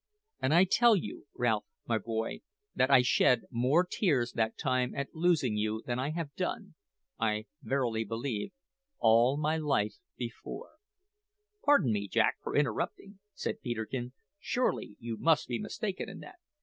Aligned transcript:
And 0.41 0.51
I 0.51 0.63
tell 0.63 0.95
you, 0.95 1.27
Ralph, 1.35 1.65
my 1.85 1.99
boy, 1.99 2.39
that 2.73 2.89
I 2.89 3.03
shed 3.03 3.41
more 3.51 3.85
tears 3.85 4.31
that 4.31 4.57
time 4.57 4.95
at 4.95 5.13
losing 5.13 5.57
you 5.57 5.83
than 5.85 5.99
I 5.99 6.09
have 6.09 6.33
done, 6.33 6.73
I 7.19 7.45
verily 7.61 8.03
believe, 8.03 8.51
all 8.97 9.37
my 9.37 9.57
life 9.57 9.99
before" 10.17 10.71
"Pardon 11.65 11.91
me, 11.93 12.07
Jack, 12.07 12.37
for 12.41 12.55
interrupting," 12.55 13.19
said 13.35 13.61
Peterkin; 13.61 14.13
"surely 14.39 14.95
you 14.99 15.17
must 15.17 15.47
be 15.47 15.59
mistaken 15.59 16.09
in 16.09 16.17
that. 16.21 16.39